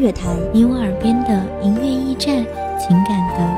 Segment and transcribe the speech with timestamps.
[0.00, 2.36] 乐台，你我耳边的音乐驿站，
[2.78, 3.57] 情感的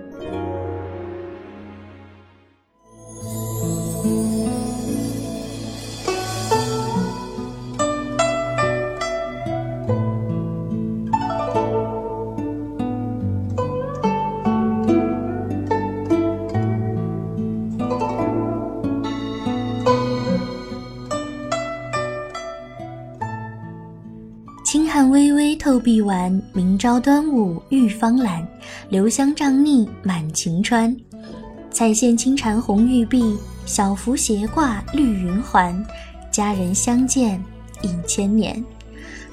[25.71, 28.45] 透碧丸，明朝端午浴芳兰。
[28.89, 30.93] 留香瘴腻满晴川，
[31.69, 35.81] 彩线轻缠红玉臂，小幅斜挂绿云环。
[36.29, 37.41] 佳人相见
[37.81, 38.61] 一千年。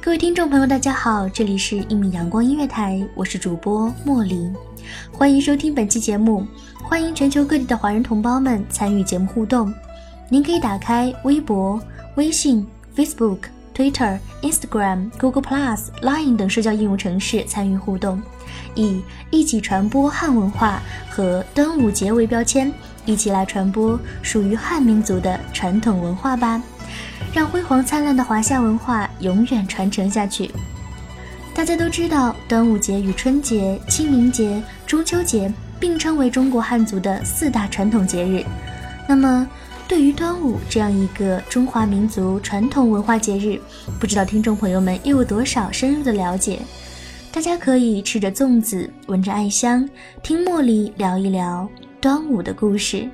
[0.00, 4.48] 各位听众朋友，大家好，这里是一米阳光音乐台，我是主播莫离，
[5.10, 6.46] 欢迎收听本期节目。
[6.84, 9.74] 欢迎全球各地的华人同胞们参与节目互动，
[10.28, 11.82] 您可以打开微博、
[12.14, 13.38] 微信、Facebook。
[13.78, 18.20] Twitter、Instagram、Google Plus、Line 等社交应用程式参与互动，
[18.74, 19.00] 以
[19.30, 22.72] 一起传播汉文化和端午节为标签，
[23.04, 26.60] 一起来传播属于汉民族的传统文化吧，
[27.32, 30.50] 让辉煌灿烂的华夏文化永远传承下去。
[31.54, 38.44] 大家都知道，端午节与春节、清明节、中秋节并称为中国汉族的四大传统节日。
[39.08, 39.48] 那么，
[39.88, 43.58] 对于端午这样一个中华民族传统文化节日，
[43.98, 46.60] 不知道听众朋友们又有多少深入的了解？
[47.32, 49.88] 大家可以吃着粽子，闻着艾香，
[50.22, 51.66] 听茉莉聊一聊
[52.02, 53.08] 端午的故事。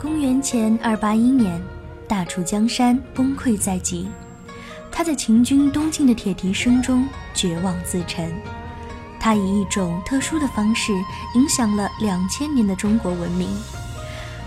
[0.00, 1.60] 公元前二八一年，
[2.08, 4.08] 大楚江山崩溃在即，
[4.90, 8.32] 他在秦军东进的铁蹄声中绝望自沉。
[9.20, 10.94] 他以一种特殊的方式
[11.34, 13.46] 影响了两千年的中国文明。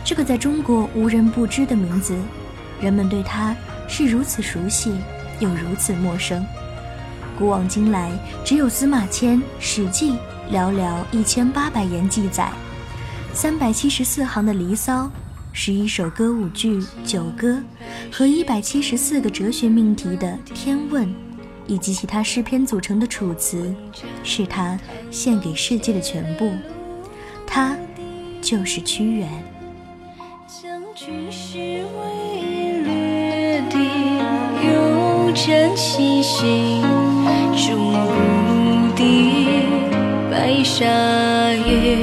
[0.06, 2.14] 这个在中国无人不知的名字，
[2.82, 3.56] 人们对他
[3.88, 4.94] 是如此熟悉，
[5.40, 6.46] 又如此陌生。
[7.38, 8.12] 古往今来，
[8.44, 10.12] 只有司马迁《史记》
[10.52, 12.52] 寥寥一千八百言记载，
[13.34, 15.06] 三百七十四行的《离骚》，
[15.54, 17.54] 十一首歌舞剧《九歌》，
[18.12, 21.08] 和一百七十四个哲学命题的《天问》，
[21.66, 23.74] 以及其他诗篇组成的《楚辞》，
[24.22, 24.78] 是他
[25.10, 26.52] 献给世界的全部。
[27.48, 27.76] 他
[28.42, 29.53] 就是屈原。
[31.06, 32.02] 军师为
[32.86, 33.78] 掠地，
[34.66, 36.82] 有战七星，
[37.58, 39.04] 终不敌
[40.32, 41.98] 白沙野。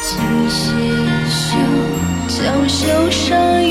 [0.00, 0.16] 今
[0.48, 0.72] 斜
[1.28, 1.58] 袖，
[2.28, 3.62] 江袖上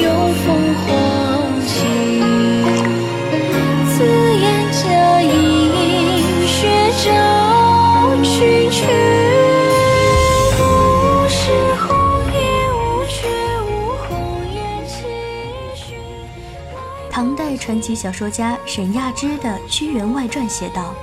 [17.90, 20.94] 唐代传奇小说家沈亚之的《屈原外传》写道：“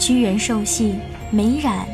[0.00, 0.94] 屈原瘦细，
[1.30, 1.86] 眉染，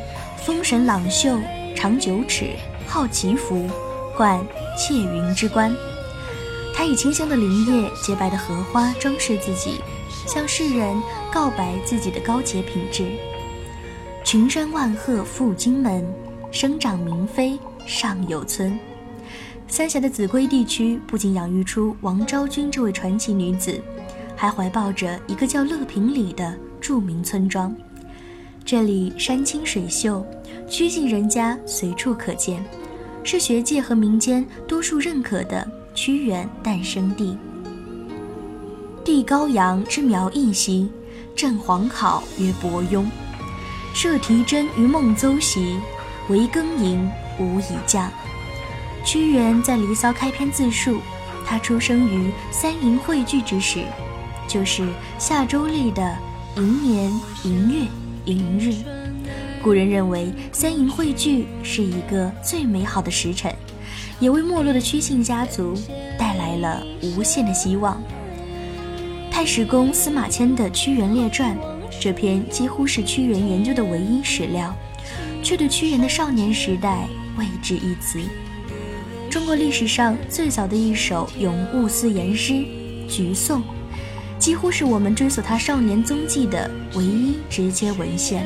[0.45, 1.37] 风神朗秀，
[1.75, 2.51] 长九尺，
[2.87, 3.67] 好奇服，
[4.15, 4.39] 冠
[4.77, 5.75] 窃云之冠。
[6.73, 9.81] 他以清香的林叶、洁白的荷花装饰自己，
[10.25, 10.95] 向世人
[11.29, 13.05] 告白自己的高洁品质。
[14.23, 16.07] 群山万壑赴荆门，
[16.49, 18.79] 生长明妃尚有村。”
[19.67, 23.81] 三峡的秭归地区不仅养育出王昭君这位传奇女子，
[24.35, 27.75] 还怀抱着一个叫乐平里的著名村庄。
[28.65, 30.25] 这里山清水秀，
[30.69, 32.63] 曲径人家随处可见，
[33.23, 37.37] 是学界和民间多数认可的屈原诞生地。
[39.03, 40.89] 帝高阳之苗裔兮，
[41.35, 43.05] 镇黄考曰伯庸。
[43.93, 45.77] 设提真于孟邹兮，
[46.29, 47.07] 惟庚寅，
[47.37, 48.09] 吾以降。
[49.05, 50.99] 屈原在《离骚》开篇自述，
[51.45, 53.83] 他出生于三寅汇聚之时，
[54.53, 56.15] 就是夏周历的
[56.57, 57.11] 寅年
[57.43, 57.87] 寅月
[58.25, 58.71] 寅日。
[59.63, 63.51] 古人认为三寅汇聚是一个最美好的时辰，
[64.19, 65.75] 也为没落的屈姓家族
[66.19, 67.99] 带来了无限的希望。
[69.31, 71.57] 太史公司马迁的《屈原列传》。
[71.99, 74.75] 这篇几乎是屈原研究的唯一史料，
[75.41, 77.07] 却对屈原的少年时代
[77.37, 78.19] 未置一词。
[79.31, 82.53] 中国历史上最早的一首咏物思言诗
[83.07, 83.61] 《橘颂》，
[84.43, 88.45] 几乎是我们追索他少年踪迹的唯一直接文献。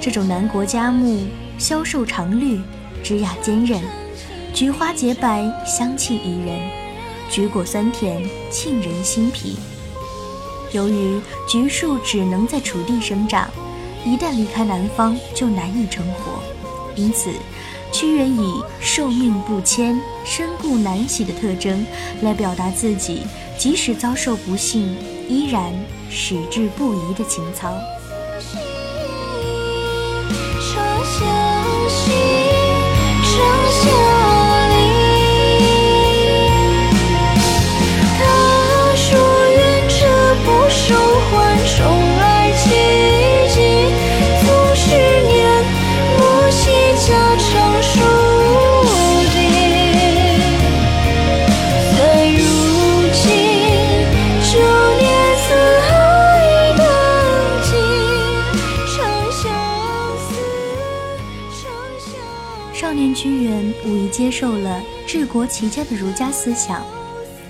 [0.00, 1.28] 这种南国佳木，
[1.58, 2.60] 消瘦长绿，
[3.00, 3.80] 枝桠坚韧，
[4.52, 6.58] 菊花洁白，香气宜人，
[7.30, 8.20] 橘果酸甜，
[8.50, 9.56] 沁人心脾。
[10.72, 13.48] 由于橘树只能在楚地生长，
[14.04, 16.42] 一旦离开南方就难以成活，
[16.96, 17.30] 因此，
[17.92, 21.86] 屈原以寿命不迁、身故难徙的特征
[22.22, 23.22] 来表达自己
[23.58, 24.96] 即使遭受不幸，
[25.28, 25.74] 依然
[26.08, 27.74] 矢志不移的情操。
[65.48, 66.82] 齐家的儒家思想，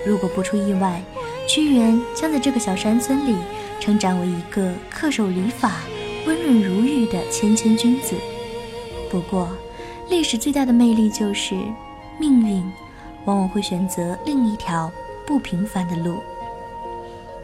[0.06, 1.02] 如果不出意外，
[1.46, 3.36] 屈原将在这个小山村里
[3.80, 5.72] 成长为一个恪守礼法、
[6.26, 8.14] 温润如玉的谦谦君子。
[9.10, 9.48] 不过，
[10.08, 11.54] 历史最大的魅力就是
[12.18, 12.64] 命运
[13.24, 14.90] 往往会选择另一条
[15.26, 16.22] 不平凡的路。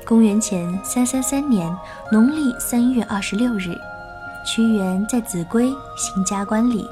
[0.04, 1.74] 公元前三三三年
[2.12, 3.74] 农历三月二十六日，
[4.46, 6.86] 屈原在秭归行加冠礼。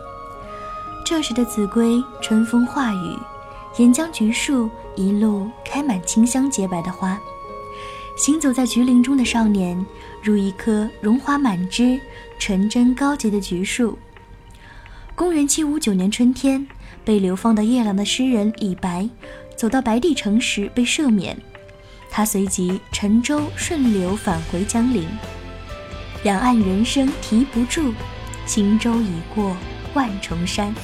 [1.04, 3.18] 这时的秭归春风化雨，
[3.78, 7.18] 沿江橘树一路开满清香洁白的花。
[8.16, 9.84] 行走在橘林中的少年，
[10.22, 11.98] 如一棵荣华满枝、
[12.38, 13.98] 纯真高洁的橘树。
[15.14, 16.66] 公元七五九年春天，
[17.02, 19.08] 被流放到夜郎的诗人李白，
[19.56, 21.34] 走到白帝城时被赦免，
[22.10, 25.08] 他随即乘舟顺流返回江陵。
[26.22, 27.94] 两岸猿声啼不住，
[28.44, 29.56] 轻舟已过
[29.94, 30.74] 万重山。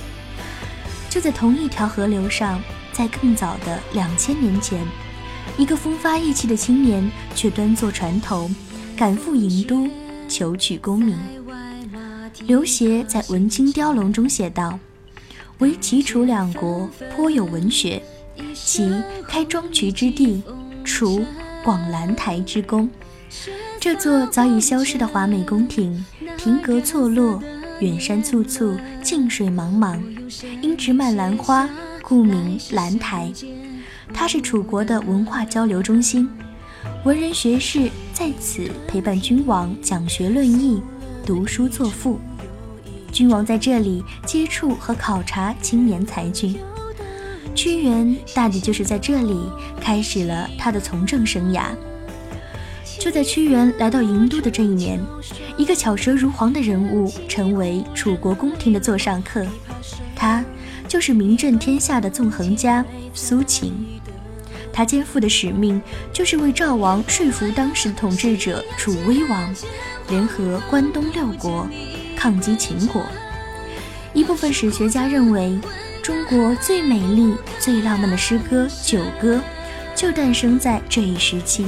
[1.10, 2.60] 就在同一条河流上，
[2.98, 4.84] 在更早的两千年前，
[5.56, 8.50] 一个风发意气的青年却端坐船头，
[8.96, 9.88] 赶赴郢都
[10.28, 11.16] 求取功名。
[12.44, 14.76] 刘勰在《文经雕龙》中写道
[15.58, 18.02] ：“唯齐楚两国颇有文学，
[18.52, 18.92] 齐
[19.28, 20.42] 开庄渠之地，
[20.82, 21.24] 楚
[21.62, 22.90] 广兰台之功。”
[23.78, 26.04] 这座早已消失的华美宫廷，
[26.36, 27.40] 亭阁错落。
[27.78, 30.00] 远山簇簇，近水茫茫，
[30.60, 31.68] 因植满兰花，
[32.08, 33.30] 故名兰台。
[34.14, 36.26] 它是楚国的文化交流中心，
[37.04, 40.80] 文人学士在此陪伴君王讲学论艺，
[41.26, 42.18] 读书作赋。
[43.12, 46.58] 君王在这里接触和考察青年才俊。
[47.54, 49.38] 屈原大抵就是在这里
[49.78, 51.66] 开始了他的从政生涯。
[52.98, 54.98] 就在屈原来到郢都的这一年，
[55.58, 59.44] 一个巧舌如簧的人物成为楚国宫廷的座上客，
[60.16, 60.42] 他
[60.88, 63.72] 就是名震天下的纵横家苏秦。
[64.72, 65.80] 他肩负的使命
[66.12, 69.54] 就是为赵王说服当时的统治者楚威王，
[70.08, 71.68] 联合关东六国
[72.16, 73.04] 抗击秦国。
[74.14, 75.58] 一部分史学家认为，
[76.02, 79.36] 中国最美丽、最浪漫的诗歌《九歌》
[79.94, 81.66] 就诞生在这一时期。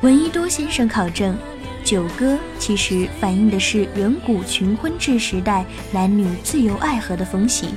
[0.00, 1.34] 闻一多先生考证，
[1.84, 7.70] 《九歌》其实反映的是远古群婚制时代男女自由爱河的风行。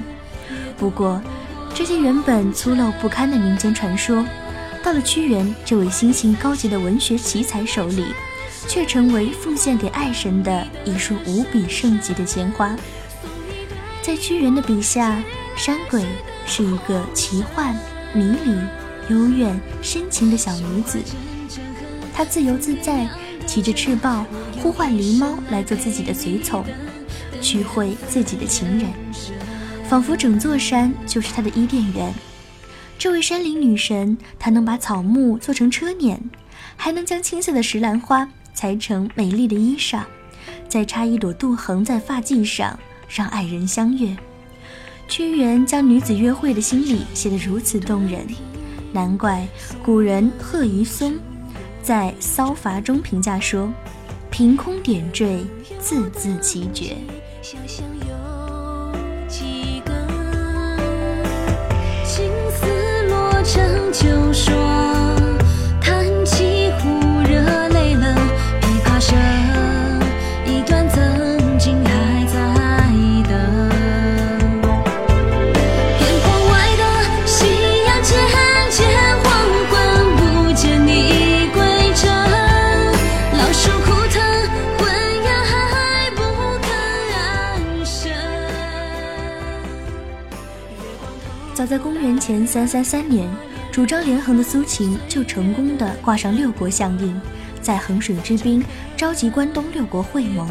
[0.78, 1.22] 不过，
[1.74, 4.26] 这些原本粗陋不堪的民间传说，
[4.84, 8.06] 到了屈原这位心性高洁的文学奇才手里，
[8.68, 12.76] 却成为奉献给爱神的一束无比圣洁的鲜花。
[14.02, 15.24] 在屈原的笔下，
[15.56, 16.04] 山鬼
[16.46, 17.76] 是一个奇幻、
[18.14, 18.56] 迷离、
[19.10, 21.00] 幽怨、深情的小女子。
[22.14, 23.08] 她自由自在，
[23.48, 24.26] 骑着赤豹，
[24.62, 26.64] 呼唤狸猫来做自己的随从，
[27.42, 28.90] 取会自己的情人，
[29.88, 32.14] 仿佛整座山就是他的伊甸园。
[32.98, 36.18] 这位山林女神，她能把草木做成车辇，
[36.76, 40.02] 还能将青色的石兰花裁成美丽的衣裳，
[40.68, 42.78] 再插一朵杜衡在发髻上，
[43.08, 44.16] 让爱人相悦。
[45.08, 48.26] 屈原将女子约会的心理写得如此动人，
[48.92, 49.48] 难怪
[49.84, 51.14] 古人贺于松
[51.84, 53.72] 在《骚筏》中评价说
[54.32, 55.46] ：“凭空点缀，
[55.80, 56.98] 字字奇绝。”
[63.46, 65.15] 成就说。
[91.56, 93.34] 早在公元前三三三年，
[93.72, 97.18] 主张连横的苏秦就成功的挂上六国相印，
[97.62, 98.62] 在衡水之滨
[98.98, 100.46] 召集关东六国会盟。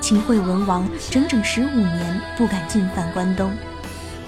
[0.00, 3.50] 秦惠文王整整十五年不敢进犯关东，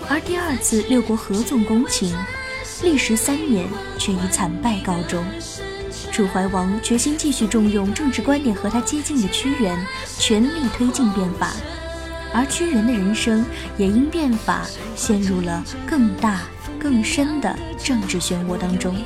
[0.08, 2.12] 而第二次六国合纵攻秦，
[2.82, 5.24] 历时三年却以惨败告终。
[6.10, 9.78] 楚怀王决心继续重用政治观念和他接近的屈原，
[10.18, 11.52] 全力推进变法。
[12.34, 13.44] 而屈原的人生
[13.76, 16.42] 也因变法陷入了更大
[16.78, 18.96] 更深的政治漩涡当中。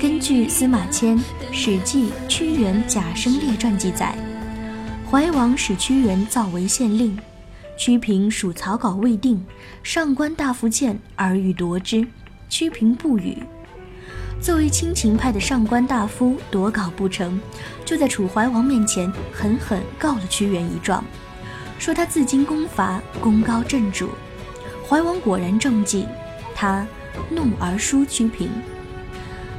[0.00, 1.18] 根据司马迁
[1.52, 4.16] 《史记·屈原贾生列传》记载，
[5.10, 7.16] 怀王使屈原造为县令，
[7.76, 9.42] 屈平属草稿未定，
[9.82, 12.06] 上官大夫见而欲夺之，
[12.48, 13.38] 屈平不语。
[14.40, 17.40] 作为亲秦派的上官大夫夺稿不成，
[17.84, 21.02] 就在楚怀王面前狠狠告了屈原一状。
[21.78, 24.10] 说他自经攻伐，功高震主。
[24.88, 26.06] 怀王果然中计，
[26.54, 26.86] 他
[27.30, 28.50] 怒而书屈平。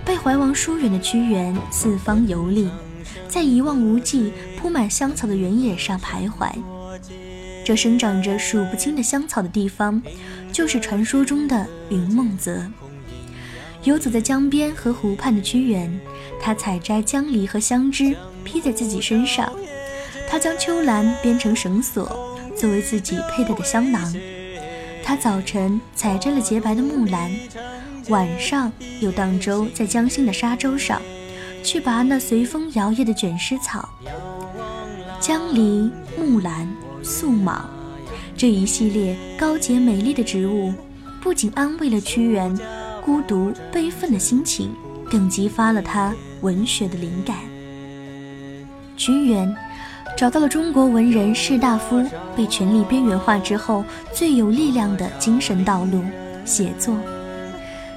[0.04, 2.70] 被怀王疏远的屈原四方游历，
[3.28, 6.52] 在一望无际、铺满香草的原野上徘徊。
[7.64, 10.02] 这生长着数不清的香草的地方，
[10.52, 12.64] 就是传说中的云梦泽。
[13.84, 16.00] 游走在江边和湖畔的屈原，
[16.40, 19.52] 他采摘江梨和香枝，披在自己身上。
[20.30, 24.14] 他将秋兰编成绳索，作为自己佩戴的香囊。
[25.04, 27.32] 他早晨采摘了洁白的木兰，
[28.10, 31.00] 晚上又荡舟在江心的沙洲上，
[31.64, 33.88] 去拔那随风摇曳的卷丝草。
[35.20, 36.68] 江梨、木兰、
[37.04, 37.70] 素莽，
[38.36, 40.74] 这一系列高洁美丽的植物，
[41.22, 42.58] 不仅安慰了屈原
[43.04, 44.74] 孤独悲愤的心情，
[45.10, 47.38] 更激发了他文学的灵感。
[48.98, 49.56] 屈原。
[50.16, 52.02] 找到了中国文人士大夫
[52.38, 56.02] 被权力边缘化之后最有力量的精神道路——
[56.46, 56.96] 写作。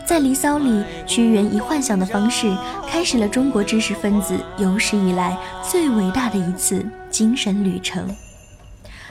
[0.05, 2.53] 在《离骚》里，屈原以幻想的方式
[2.89, 8.09] 开始了中国知识分子有史以来最伟大的一次精神旅程。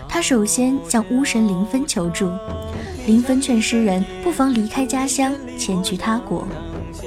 [0.10, 2.30] 他首先向巫神林芬求助，
[3.06, 6.46] 林芬劝诗人不妨离开家乡，前去他国。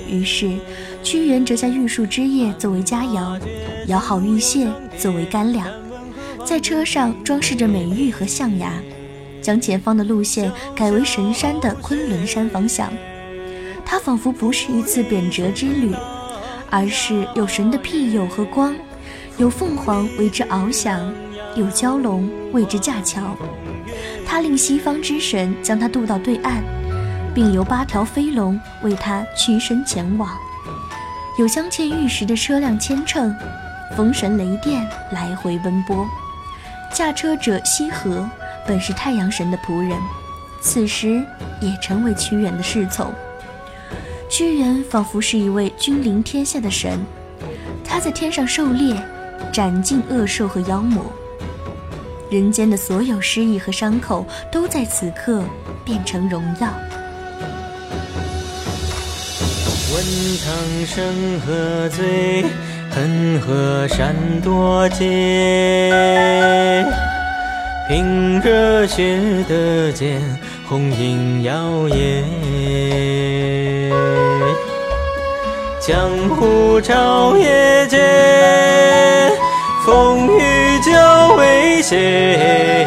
[0.08, 0.56] 于是，
[1.02, 3.38] 屈原折下玉树枝叶作为佳肴，
[3.86, 5.66] 舀好玉屑作为干粮。
[6.44, 8.72] 在车上装饰着美玉和象牙，
[9.40, 12.92] 将前方的路线改为神山的昆仑山方向。
[13.84, 15.94] 它仿佛不是一次贬谪之旅，
[16.70, 18.74] 而是有神的庇佑和光，
[19.36, 21.12] 有凤凰为之翱翔，
[21.56, 23.36] 有蛟龙为之架桥。
[24.26, 26.62] 他令西方之神将他渡到对岸，
[27.34, 30.30] 并由八条飞龙为他驱身前往。
[31.38, 33.34] 有镶嵌玉石的车辆牵乘，
[33.96, 36.06] 风神雷电来回奔波。
[36.92, 38.28] 驾车者羲和
[38.66, 39.98] 本是太阳神的仆人，
[40.60, 41.24] 此时
[41.60, 43.12] 也成为屈原的侍从。
[44.28, 46.98] 屈原仿佛是一位君临天下的神，
[47.84, 48.94] 他在天上狩猎，
[49.52, 51.04] 斩尽恶兽和妖魔。
[52.30, 55.42] 人间的所有失意和伤口，都在此刻
[55.84, 56.72] 变成荣耀。
[59.92, 60.04] 问
[60.38, 62.44] 苍生何罪？
[62.92, 65.06] 恨河山多劫，
[67.88, 69.16] 凭热血
[69.48, 70.20] 的剑，
[70.68, 71.54] 红缨摇
[71.88, 72.24] 曳。
[75.78, 78.00] 江湖朝野间，
[79.86, 80.90] 风雨久
[81.36, 82.86] 未歇。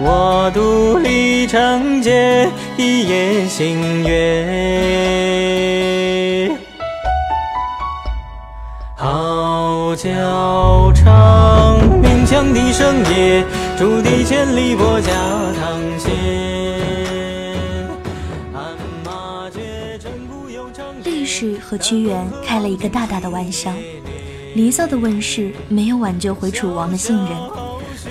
[0.00, 5.23] 我独立长剑，一夜星月。
[10.04, 13.42] 教唱鸣枪的声夜，
[13.78, 15.10] 竹笛千里拨家
[15.58, 16.12] 堂弦。
[18.52, 20.84] 鞍马绝尘古悠长。
[21.04, 23.70] 历史和屈原开了一个大大的玩笑，
[24.54, 27.28] 《离骚》的问世没有挽救回楚王的信任，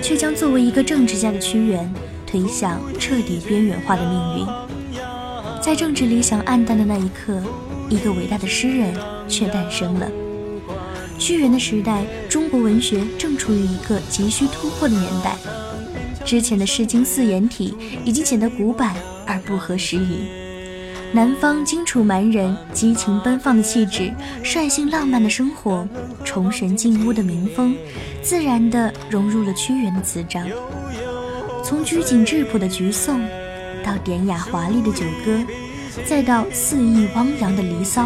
[0.02, 1.94] 却将作为一个政治家的屈原
[2.26, 4.46] 推向彻底边缘化的命运。
[5.62, 7.40] 在政治理想黯淡的那一刻，
[7.88, 8.92] 一个伟大的诗人
[9.28, 10.08] 却诞生了。
[11.18, 15.36] 屈原的时代，中国文学正处于一个急需突破的年代。
[16.24, 18.94] 之前的《诗经》四言体已经显得古板
[19.26, 20.26] 而不合时宜。
[21.12, 25.86] 南方荆楚蛮人激情奔放的气质、率性浪漫的生活、
[26.24, 27.76] 崇神敬巫的民风，
[28.22, 30.46] 自然地融入了屈原的词章。
[31.62, 33.20] 从拘谨质朴的橘颂。
[33.84, 35.38] 到典雅华丽的九歌，
[36.06, 38.04] 再到肆意汪洋的《离骚》，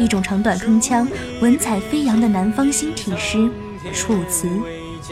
[0.00, 1.06] 一种长短铿锵、
[1.42, 3.36] 文采飞扬的南方新体诗
[3.92, 4.48] 《楚辞》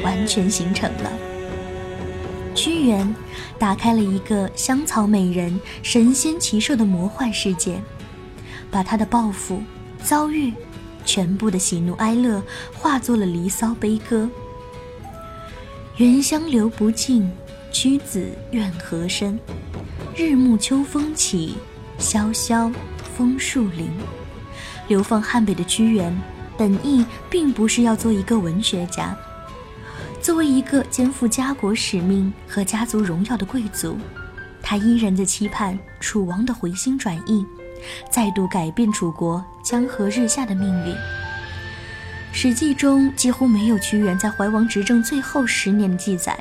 [0.02, 1.12] 完全形成了。
[2.54, 3.14] 屈原
[3.59, 7.78] 打开了一个香草美人、神仙奇兽的魔幻世界，
[8.71, 9.62] 把他的抱负、
[10.02, 10.54] 遭遇、
[11.04, 12.42] 全部的喜怒哀乐
[12.73, 14.26] 化作了《离骚》悲歌。
[15.99, 17.30] 原香流不尽，
[17.71, 19.38] 屈子怨何生？
[20.16, 21.57] 日暮秋风起，
[21.99, 22.73] 萧萧
[23.14, 23.90] 枫树林。
[24.88, 26.14] 流放汉北的屈原，
[26.57, 29.16] 本意并不是要做一个文学家。
[30.21, 33.97] 作为一个肩负家国使命和家族荣耀的贵族，
[34.61, 37.47] 他依然在期盼楚王的回心转意，
[38.11, 40.92] 再度改变楚国江河日下的命运。
[42.33, 46.38] 《史记》中几乎没有屈原在怀王执政最后十年的记载。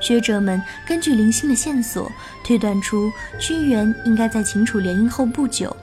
[0.00, 2.10] 学者们根据零星的线索
[2.42, 5.74] 推断出，屈原应该在秦楚联姻后不久，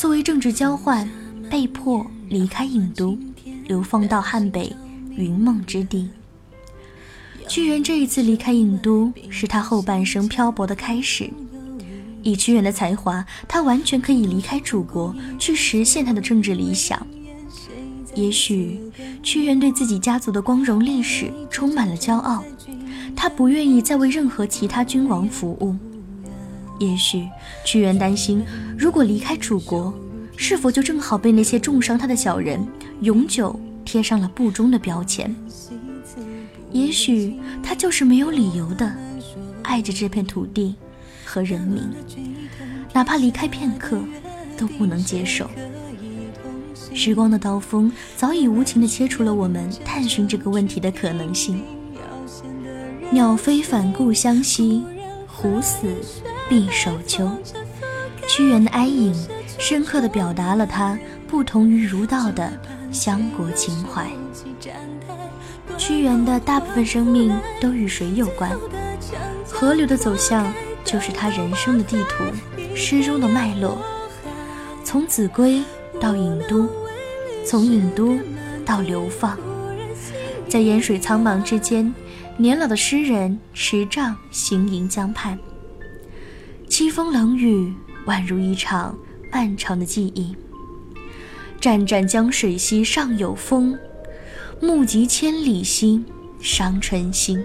[0.00, 1.06] 作为政治交换，
[1.50, 3.18] 被迫离开郢都，
[3.66, 4.74] 流放到汉北
[5.14, 6.08] 云梦之地。
[7.46, 11.28] 屈原这一次离开郢都，是他后半生漂泊的开始。
[12.22, 17.06] 以屈原的才华，他完全可以离开楚国，去实现他的政治理想。
[18.14, 18.80] 也许，
[19.22, 22.42] 屈原对自己家族的光荣历史充满了骄傲。
[23.14, 25.76] 他不愿意再为任何其他君王服务。
[26.80, 27.28] 也许
[27.64, 28.42] 屈原担心，
[28.76, 29.94] 如果离开楚国，
[30.34, 32.66] 是否就正好被那些重伤他的小人
[33.02, 35.34] 永久贴上了不忠的标签？
[36.72, 38.90] 也许他就是没有理由的
[39.62, 40.74] 爱着这片土地
[41.24, 41.82] 和人民，
[42.94, 44.00] 哪怕离开片刻
[44.56, 45.50] 都不能接受。
[46.94, 51.62] 时光的刀锋早已无情地切除了我们探寻这个问题的可能性。
[53.10, 54.82] 鸟飞返故乡兮，
[55.26, 55.86] 虎死
[56.50, 57.30] 必守丘。
[58.28, 59.14] 屈原的哀隐，
[59.56, 62.52] 深刻地表达了他不同于儒道的
[62.90, 64.10] 相国情怀。
[65.78, 68.50] 屈原的大部分生命都与水有关，
[69.48, 70.52] 河流的走向
[70.84, 72.24] 就是他人生的地图，
[72.74, 73.78] 诗中的脉络。
[74.84, 75.62] 从秭归
[76.00, 76.68] 到郢都，
[77.46, 78.18] 从郢都
[78.66, 79.38] 到流放，
[80.48, 81.94] 在烟水苍茫之间。
[82.36, 85.38] 年老的诗人持杖行吟江畔，
[86.80, 87.70] 凄风冷雨
[88.06, 88.96] 宛如一场
[89.30, 90.34] 漫长的记忆。
[91.60, 93.78] 湛湛江水兮上有风，
[94.62, 96.02] 目极千里兮
[96.40, 97.44] 伤春心。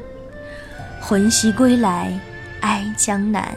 [1.01, 2.17] 魂兮归来
[2.61, 3.53] 哀江南。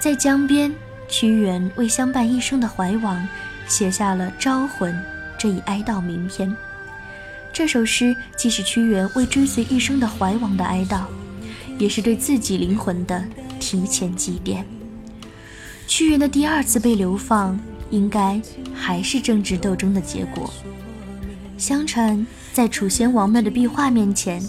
[0.00, 0.74] 在江边，
[1.06, 3.28] 屈原为相伴一生的怀王
[3.66, 4.90] 写下了《招魂》
[5.38, 6.56] 这一哀悼名篇。
[7.52, 11.02] 这首诗既是屈原为追随一生的怀王的哀悼，
[11.76, 13.22] 也是对自己灵魂的
[13.58, 14.64] 提前祭奠。
[15.86, 17.58] 屈原的第二次被流放，
[17.90, 18.40] 应该
[18.74, 20.52] 还是政治斗争的结果。
[21.56, 24.42] 相传，在楚先王庙的壁画面前，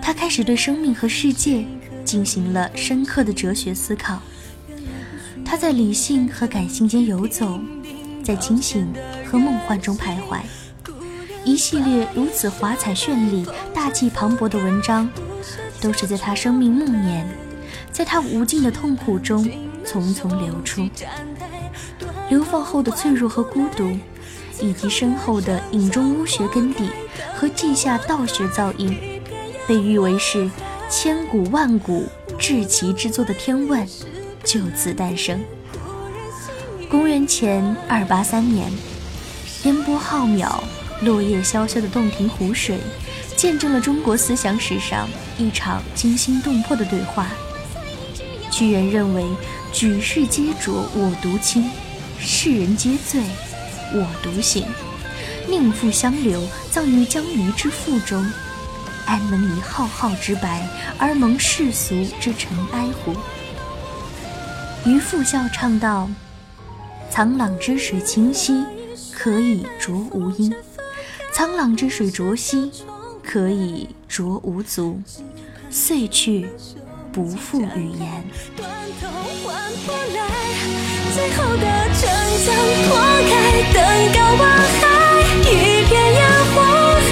[0.00, 1.64] 他开始对生命和世界
[2.04, 4.20] 进行了深刻的哲学思考。
[5.44, 7.60] 他在理性和感性间游走，
[8.22, 8.86] 在清醒
[9.26, 10.40] 和梦幻中徘徊。
[11.44, 15.06] 一系列如此华彩绚丽、大气磅礴的文章，
[15.82, 17.28] 都是在他生命暮年，
[17.94, 19.48] 在他无尽的痛苦中
[19.86, 20.88] 匆匆流出。
[22.28, 23.96] 流放后的脆弱和孤独，
[24.60, 26.90] 以及深厚的隐中巫学根底
[27.36, 28.98] 和稷下道学造诣，
[29.68, 30.50] 被誉为是
[30.90, 32.04] 千古万古
[32.36, 33.86] 至奇之作的《天问》，
[34.42, 35.40] 就此诞生。
[36.90, 38.72] 公元前二八三年，
[39.62, 40.52] 烟波浩渺。
[41.02, 42.78] 落叶萧萧的洞庭湖水，
[43.36, 47.26] 见证了中国思想史上一场惊心动魄的对话。
[48.54, 49.26] 屈原认为
[49.74, 51.68] ：“举世皆浊我独清，
[52.20, 53.20] 世人皆醉
[53.92, 54.64] 我独醒。”
[55.50, 56.40] 宁负相留，
[56.70, 58.24] 葬于江鱼之腹中，
[59.06, 60.64] 安能以浩浩之白
[60.98, 63.12] 而蒙世俗之尘埃乎？
[64.88, 66.08] 渔父笑唱道
[67.12, 68.64] ：“沧浪之水清兮，
[69.10, 70.54] 可以濯吾缨；
[71.34, 72.70] 沧浪之水浊兮，
[73.20, 75.02] 可以濯吾足。
[75.70, 76.48] 遂去，
[77.14, 78.24] 不复语言。”
[81.14, 82.02] 最后的城
[82.44, 82.46] 墙
[82.88, 82.90] 破
[83.30, 83.32] 开，
[83.72, 83.78] 登
[84.12, 84.42] 高望
[84.80, 84.82] 海，
[85.42, 85.42] 一
[85.86, 86.18] 片烟
[86.52, 86.56] 火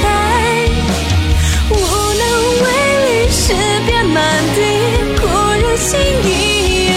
[0.03, 0.05] 海，
[1.71, 1.73] 无
[2.19, 2.23] 能
[2.63, 2.67] 为
[3.07, 3.55] 力，诗
[3.87, 4.19] 篇满
[4.57, 4.59] 地，
[5.21, 5.23] 故
[5.63, 5.91] 人心
[6.25, 6.29] 已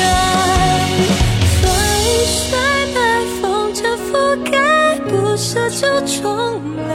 [0.01, 0.03] 哀。
[1.61, 1.63] 风
[2.25, 2.57] 雪
[2.95, 2.97] 白，
[3.39, 3.43] 风
[3.75, 3.79] 尘
[4.11, 4.11] 覆
[4.49, 4.53] 盖，
[5.01, 6.25] 不舍就重
[6.87, 6.91] 来，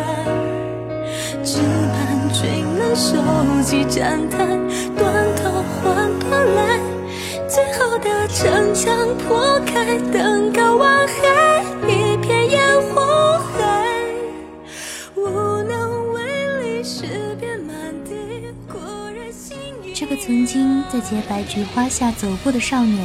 [1.44, 1.61] 只
[1.92, 1.94] 盼
[2.33, 2.40] 君
[2.77, 3.09] 能收
[3.62, 4.38] 集赞叹，
[8.33, 13.85] 城墙破开，登高望海，一片烟火海，
[15.16, 18.14] 无能为力，诗遍满地，
[18.69, 18.79] 故
[19.12, 23.05] 人心已这个曾经在洁白菊花下走过的少年，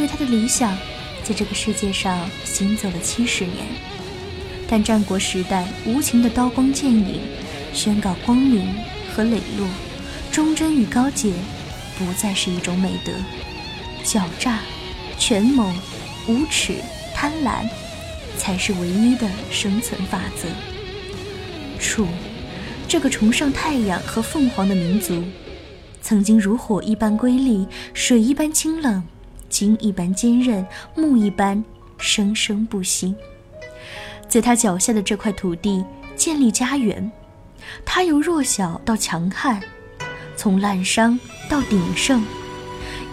[0.00, 0.76] 为他的理想，
[1.22, 3.66] 在这个世界上行走了七十年。
[4.68, 7.20] 但战国时代无情的刀光剑影，
[7.72, 8.74] 宣告光明
[9.14, 9.66] 和磊落，
[10.32, 11.32] 忠贞与高洁。
[11.96, 13.10] 不再是一种美德，
[14.04, 14.60] 狡诈、
[15.18, 15.72] 权谋、
[16.26, 16.74] 无耻、
[17.14, 17.68] 贪婪，
[18.36, 20.48] 才是唯一的生存法则。
[21.78, 22.06] 楚，
[22.86, 25.22] 这个崇尚太阳和凤凰的民族，
[26.00, 29.02] 曾经如火一般瑰丽，水一般清冷，
[29.48, 31.62] 金一般坚韧，木一般
[31.98, 33.14] 生生不息。
[34.28, 35.84] 在他脚下的这块土地
[36.16, 37.10] 建立家园，
[37.84, 39.60] 他由弱小到强悍。
[40.36, 42.24] 从滥觞到鼎盛，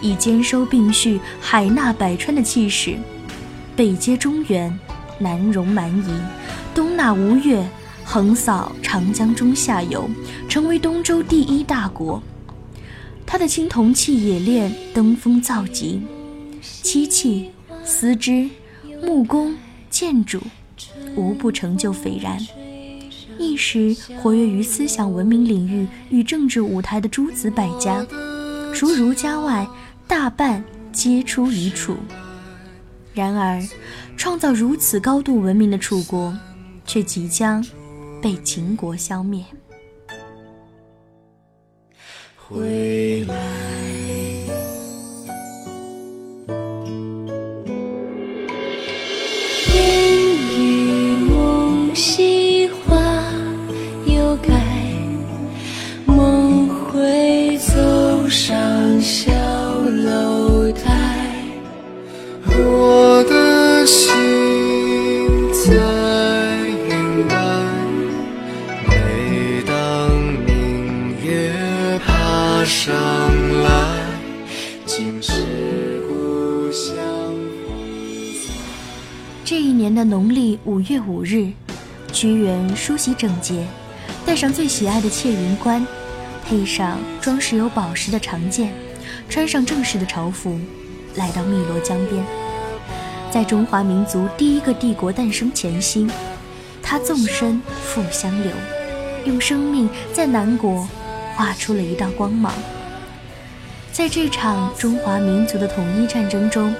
[0.00, 2.96] 以兼收并蓄、海纳百川的气势，
[3.74, 4.78] 北接中原，
[5.18, 6.18] 南容蛮夷，
[6.74, 7.66] 东纳吴越，
[8.04, 10.08] 横扫长江中下游，
[10.48, 12.22] 成为东周第一大国。
[13.24, 16.00] 他的青铜器冶炼登峰造极，
[16.60, 17.50] 漆器、
[17.84, 18.48] 丝织、
[19.02, 19.56] 木工、
[19.90, 20.40] 建筑，
[21.16, 22.38] 无不成就斐然。
[23.38, 28.06] 一时活跃于思想文明领域与政治舞台的诸子百家，
[28.72, 29.66] 除儒家外，
[30.08, 31.96] 大半皆出于楚。
[33.12, 33.62] 然而，
[34.16, 36.36] 创造如此高度文明的楚国，
[36.84, 37.64] 却即将
[38.22, 39.44] 被秦国消灭。
[42.36, 43.95] 回来。
[83.06, 83.64] 原梳洗整洁，
[84.24, 85.86] 戴上最喜爱的窃云冠，
[86.44, 88.72] 配上装饰有宝石的长剑，
[89.28, 90.58] 穿上正式的朝服，
[91.14, 92.24] 来到汨罗江边。
[93.30, 96.08] 在中华民族第一个帝国诞生前夕，
[96.82, 98.50] 他纵身赴湘流，
[99.24, 100.88] 用生命在南国
[101.36, 102.52] 画出了一道光芒。
[103.92, 106.74] 在这场中华民族的统一战争中，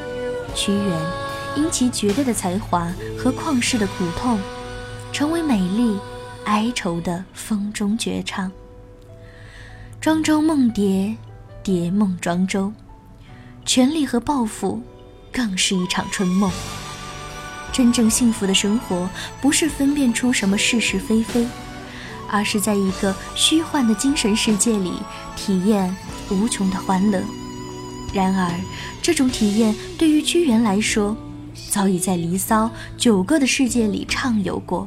[0.57, 1.27] 屈原。
[1.57, 4.39] 因其绝对的才华和旷世的苦痛，
[5.11, 5.97] 成为美丽
[6.47, 8.51] 哀愁的风中绝唱。
[10.01, 11.15] 庄周梦蝶，
[11.63, 12.73] 蝶梦庄周，
[13.65, 14.81] 权力和抱负，
[15.33, 16.51] 更是一场春梦。
[17.73, 19.09] 真正幸福的生活，
[19.41, 21.47] 不是分辨出什么是是非非，
[22.31, 24.93] 而是在一个虚幻的精神世界里，
[25.35, 25.95] 体验
[26.31, 27.21] 无穷的欢乐。
[28.15, 28.55] 然而，
[29.03, 31.17] 这种体验对于屈原来说，
[31.71, 34.87] 早已在《离骚》九歌的世界里畅游过，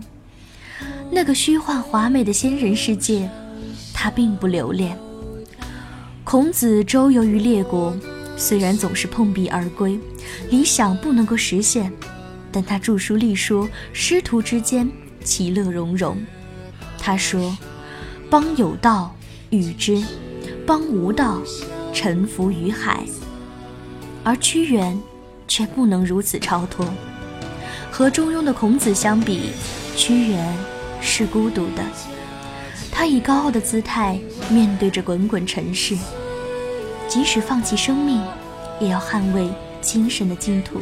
[1.11, 3.29] 那个虚幻华美的仙人世界，
[3.93, 4.97] 他并不留恋。
[6.23, 7.95] 孔子周游于列国，
[8.37, 9.99] 虽然总是碰壁而归，
[10.49, 11.91] 理想不能够实现，
[12.51, 14.89] 但他著书立说，师徒之间
[15.23, 16.17] 其乐融融。
[16.97, 17.57] 他说
[18.29, 19.15] ：“邦有道，
[19.49, 20.03] 与之；
[20.65, 21.41] 邦无道，
[21.93, 23.03] 臣服于海。”
[24.23, 24.99] 而屈原。
[25.51, 26.85] 却不能如此超脱。
[27.89, 29.49] 和中庸的孔子相比，
[29.97, 30.55] 屈原
[31.01, 31.83] 是孤独的。
[32.91, 35.97] 他以高傲的姿态面对着滚滚尘世，
[37.07, 38.21] 即使放弃生命，
[38.79, 40.81] 也要捍卫精神的净土。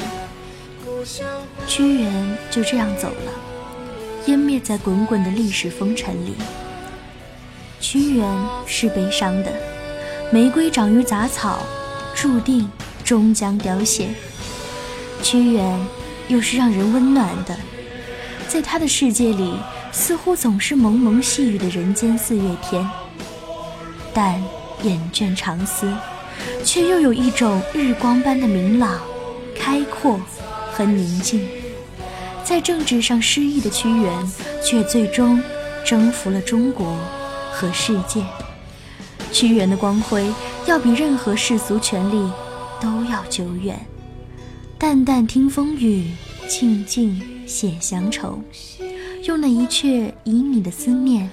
[1.68, 3.32] 屈原就这样走了，
[4.26, 6.34] 湮灭在滚滚的历史风尘里。
[7.80, 8.28] 屈原
[8.66, 9.54] 是悲伤的，
[10.32, 11.60] 玫瑰长于杂草，
[12.16, 12.68] 注定
[13.04, 14.10] 终将凋谢。
[15.22, 15.80] 屈原
[16.28, 17.56] 又是让人温暖的，
[18.48, 19.54] 在他的世界里，
[19.98, 22.88] 似乎总是蒙蒙细雨的人间四月天。
[24.14, 24.40] 但
[24.84, 25.92] 眼倦长思，
[26.64, 29.02] 却又有一种日光般的明朗、
[29.56, 30.20] 开阔
[30.72, 31.48] 和宁静。
[32.44, 34.32] 在政治上失意的屈原，
[34.64, 35.42] 却最终
[35.84, 36.96] 征服了中国
[37.52, 38.24] 和世界。
[39.32, 40.32] 屈原的光辉，
[40.68, 42.32] 要比任何世俗权力
[42.80, 43.84] 都要久远。
[44.78, 46.12] 淡淡听风雨，
[46.48, 48.40] 静静写乡愁，
[49.28, 51.30] 用那一阙以你的思念，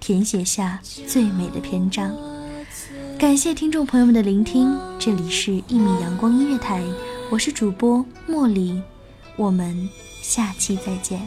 [0.00, 2.10] 填写下最美的篇章。
[3.18, 6.80] 感谢听众朋友们的聆听，这里是《一米阳光音乐台》，
[7.30, 8.80] 我是主播茉莉，
[9.36, 9.88] 我们。
[10.22, 11.20] 下期再见。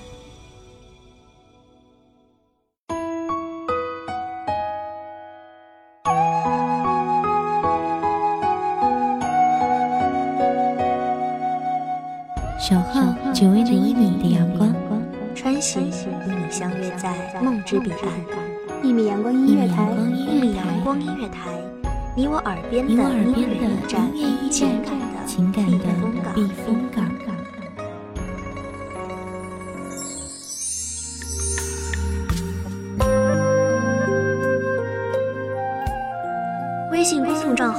[12.59, 13.86] 守候只为那一米的
[17.31, 18.01] 在梦之彼岸。
[18.83, 21.49] 一米阳光音乐台，一米阳光音乐台，
[22.15, 23.55] 你我耳边的音乐
[24.13, 24.81] 驿站，
[25.25, 27.06] 情感的避风港。